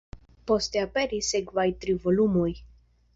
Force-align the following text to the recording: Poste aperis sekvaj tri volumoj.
Poste 0.51 0.81
aperis 0.83 1.29
sekvaj 1.33 1.65
tri 1.83 1.95
volumoj. 2.07 2.49